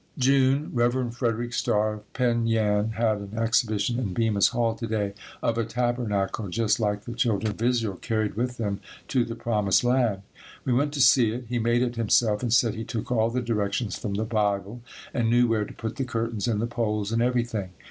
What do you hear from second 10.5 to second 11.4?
We went to see